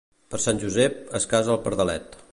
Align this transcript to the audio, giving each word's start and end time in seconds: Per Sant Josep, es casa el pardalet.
Per 0.35 0.39
Sant 0.45 0.61
Josep, 0.63 0.97
es 1.21 1.31
casa 1.35 1.55
el 1.57 1.63
pardalet. 1.69 2.23